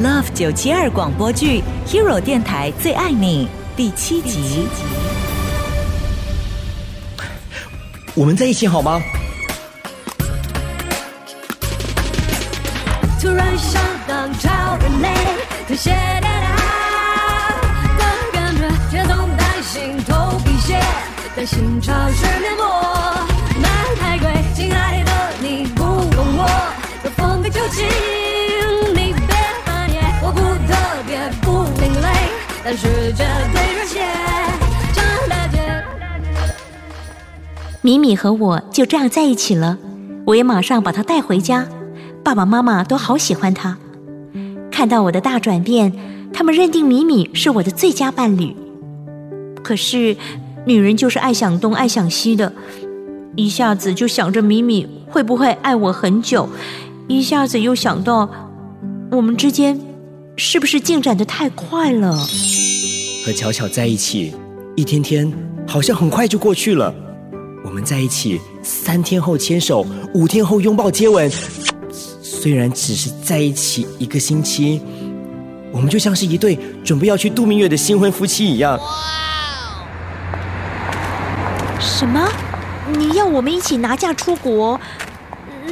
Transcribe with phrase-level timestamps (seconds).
[0.00, 4.68] Love 九七二广播剧《Hero 电台最爱你》第七集。
[8.14, 9.02] 我们在一起好吗？
[13.20, 15.08] 突然想当超人类，
[15.66, 17.56] 特写的他
[17.98, 20.80] 的感觉，却总担心头皮屑，
[21.34, 22.64] 担心潮湿面膜，
[32.76, 34.00] 是绝对热血，
[34.92, 35.58] 真了解。
[37.80, 39.78] 米米和我就这样在一起了，
[40.26, 41.66] 我也马上把她带回家，
[42.22, 43.78] 爸爸妈妈都好喜欢她。
[44.70, 45.92] 看到我的大转变，
[46.32, 48.54] 他们认定米米是我的最佳伴侣。
[49.62, 50.16] 可是，
[50.66, 52.52] 女人就是爱想东爱想西的，
[53.34, 56.48] 一下子就想着米米会不会爱我很久，
[57.06, 58.28] 一下子又想到
[59.10, 59.80] 我们之间
[60.38, 62.16] 是不是进展的太快了。
[63.26, 64.32] 和巧巧在一起，
[64.76, 65.30] 一天天
[65.66, 66.94] 好像很快就过去了。
[67.64, 71.28] 我们在一起，三天后牵手，五天后拥抱接吻。
[72.22, 74.80] 虽然只是在一起一个星期，
[75.72, 78.78] 我们就像是一对准备要去度蜜月的新婚夫妻一样。
[81.80, 82.28] 什么？
[82.96, 84.80] 你要我们一起拿假出国？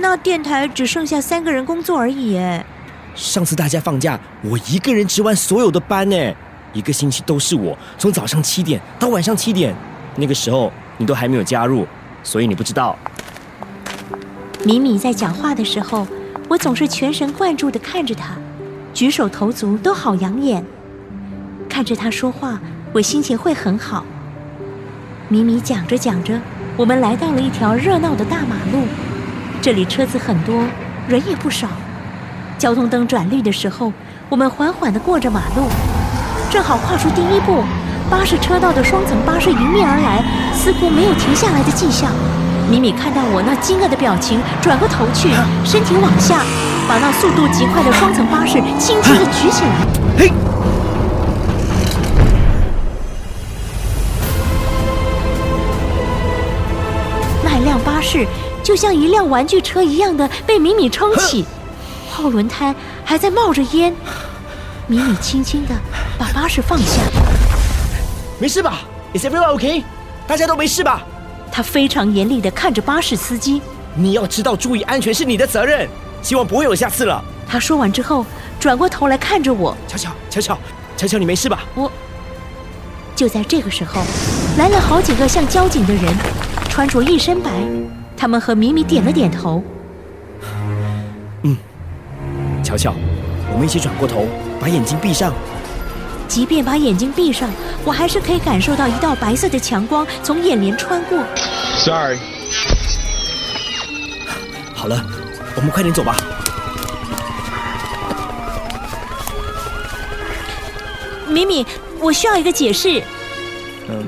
[0.00, 2.64] 那电台只剩下三个人工作而已哎。
[3.14, 6.16] 上次大家放假，我一个人值完所有的班呢，
[6.72, 9.74] 一个星期都是我，从早上七点到晚上七点。
[10.16, 11.86] 那个时候你都还没有加入，
[12.22, 12.98] 所以你不知道。
[14.64, 16.06] 米米在讲话的时候，
[16.48, 18.34] 我总是全神贯注地看着他，
[18.92, 20.64] 举手投足都好养眼。
[21.68, 22.60] 看着他说话，
[22.92, 24.04] 我心情会很好。
[25.28, 26.40] 米米讲着讲着，
[26.76, 28.86] 我们来到了一条热闹的大马路，
[29.62, 30.64] 这里车子很多，
[31.08, 31.68] 人也不少。
[32.64, 33.92] 交通灯转绿的时候，
[34.30, 35.68] 我们缓缓地过着马路，
[36.50, 37.62] 正好跨出第一步，
[38.08, 42.10] 巴士车道的双层巴士迎面而来，似乎没有停下来的迹象。
[42.70, 45.28] 米米看到我那惊愕的表情，转过头去，
[45.62, 46.40] 身体往下，
[46.88, 49.86] 把那速度极快的双层巴士轻轻地举起来。
[50.16, 50.32] 嘿，
[57.44, 58.26] 那辆巴士
[58.62, 61.44] 就像一辆玩具车一样的被米米撑起，
[62.24, 62.74] 后轮胎
[63.04, 63.94] 还在冒着烟。
[64.86, 65.74] 米米轻轻的
[66.18, 67.02] 把巴士放下，
[68.38, 68.80] 没事吧
[69.12, 69.84] ？Is everyone okay？
[70.26, 71.02] 大家都没事吧？
[71.52, 73.60] 他非常严厉的看着巴士司机。
[73.94, 75.86] 你要知道，注意安全是你的责任。
[76.22, 77.22] 希望不会有下次了。
[77.46, 78.24] 他说完之后，
[78.58, 79.76] 转过头来看着我。
[79.86, 80.58] 巧巧，巧巧，
[80.96, 81.62] 巧巧，你没事吧？
[81.74, 81.92] 我
[83.14, 84.00] 就在这个时候，
[84.56, 86.04] 来了好几个像交警的人，
[86.70, 87.50] 穿着一身白。
[88.16, 89.62] 他们和米米点了点头。
[92.74, 92.94] 巧巧，
[93.52, 94.26] 我们一起转过头，
[94.60, 95.32] 把眼睛闭上。
[96.26, 97.48] 即便把眼睛闭上，
[97.84, 101.22] 我还是可以感受到一道白色的强光从眼帘穿过。
[101.84, 102.18] Sorry，
[104.74, 105.00] 好了，
[105.54, 106.16] 我们快点走吧。
[111.28, 111.64] 米米，
[112.00, 113.00] 我需要一个解释。
[113.88, 114.04] 嗯，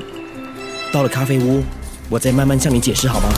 [0.93, 1.62] 到了咖啡屋，
[2.09, 3.28] 我再慢慢向你解释好吗？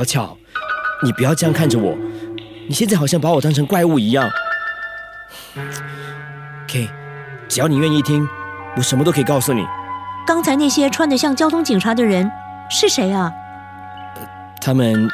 [0.00, 0.38] 巧巧，
[1.02, 1.94] 你不要这样看着我，
[2.66, 4.30] 你现在好像把我当成怪物一样。
[6.66, 6.88] K，
[7.48, 8.26] 只要你愿意听，
[8.76, 9.62] 我什么都可以告诉你。
[10.26, 12.30] 刚才那些穿得像交通警察的人
[12.70, 13.30] 是谁啊？
[14.62, 15.08] 他们，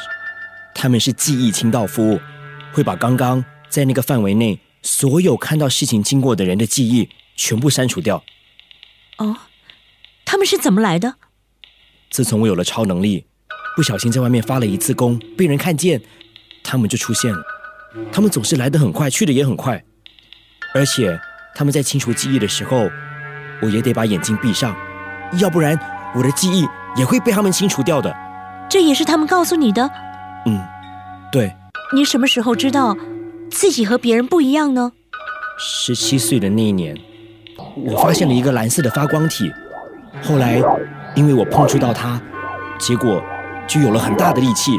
[0.72, 2.20] 他们是记忆清道夫，
[2.72, 8.22] 会把刚刚在那个范围内所有看到事情经过的人的记忆全部删除掉。
[9.18, 9.36] 哦，
[10.24, 11.16] 他们是怎么来的？
[12.08, 13.26] 自从我有了超能力，
[13.76, 16.00] 不小心在外面发了一次功，被人看见，
[16.64, 17.42] 他们就出现了。
[18.10, 19.84] 他们总是来得很快，去的也很快，
[20.74, 21.20] 而且
[21.54, 22.88] 他们在清除记忆的时候，
[23.60, 24.74] 我也得把眼睛闭上，
[25.38, 25.78] 要不然
[26.14, 28.14] 我的记忆也会被他们清除掉的。
[28.68, 29.90] 这也是他们告诉你的。
[30.46, 30.58] 嗯，
[31.30, 31.54] 对，
[31.94, 32.96] 你什么时候知道
[33.50, 34.92] 自己和别人不一样呢？
[35.58, 36.96] 十七岁的那一年，
[37.76, 39.52] 我发现了一个蓝色的发光体。
[40.22, 40.62] 后来，
[41.14, 42.20] 因为我碰触到它，
[42.78, 43.22] 结果
[43.66, 44.78] 就有了很大的力气。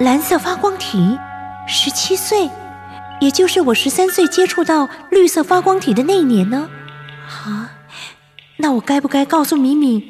[0.00, 1.18] 蓝色发光体，
[1.66, 2.50] 十七岁，
[3.20, 6.68] 也就是我十三岁接触到绿色发光体的那一年呢。
[7.28, 7.70] 啊，
[8.56, 10.02] 那我该不该告诉敏敏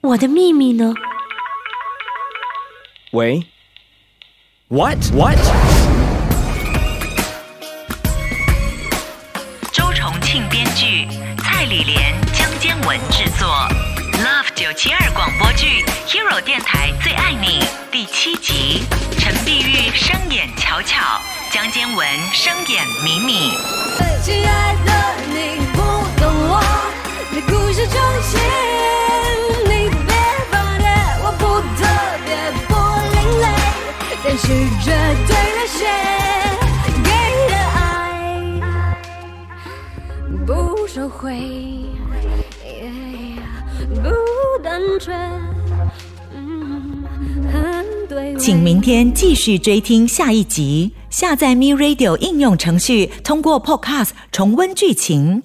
[0.00, 0.94] 我的秘密呢？
[3.12, 3.46] 喂
[4.68, 5.38] ，What What？
[9.72, 11.06] 周重庆编剧，
[11.38, 13.48] 蔡李莲、江坚文制作
[14.18, 18.84] ，Love 九七二广播剧，Hero 电台最爱你第七集，
[19.18, 21.20] 陈碧玉声演巧巧，
[21.50, 23.52] 江坚文声演米米。
[24.22, 24.92] 亲爱的，
[25.28, 25.78] 你不
[26.18, 26.60] 懂我
[27.32, 28.40] 的故事中心，
[29.68, 30.14] 你别
[30.50, 30.88] 放电，
[31.22, 31.84] 我不特
[32.24, 32.28] 别
[32.66, 32.74] 不
[33.12, 33.44] 另类，
[34.24, 34.46] 但是
[34.82, 34.86] 绝
[35.26, 35.78] 对热血，
[37.04, 37.10] 给
[37.50, 37.78] 的爱
[40.46, 40.48] 不
[40.88, 41.75] 收回，
[48.38, 55.42] 请明天继续追听下一集，下载 Me Radio 应用程序，通过 Podcast 重温剧情。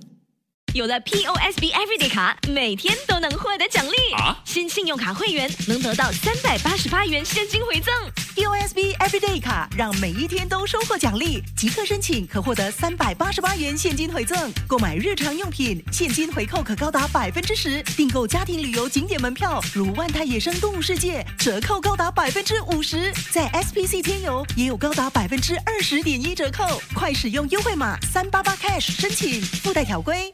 [0.74, 4.14] 有了 POSB Everyday 卡，每天都能获得奖励。
[4.14, 7.94] 啊新信用卡会员能得到三百八十八元现金回赠。
[8.36, 14.52] POSB Everyday 卡让每一天都收获奖励，即刻申请可获得三百八十八元现金回赠。
[14.68, 23.12] 购买日常用品，现金回扣可高达百分之十；订购家庭旅游景点门票，如万泰野生动物世界，折扣高达百分之五十。
[23.32, 30.34] 在 SPC 天游也有高达百分之二十点一折扣，快使用优惠码三八八 cash 申请，附带条规。